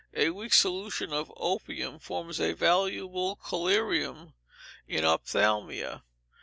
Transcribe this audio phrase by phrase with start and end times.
[0.15, 4.33] A weak solution of opium forms a valuable collyrium
[4.87, 6.01] in ophthalmia.